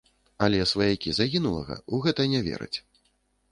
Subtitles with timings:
[0.45, 2.77] Але сваякі загінулага ў гэта не вераць.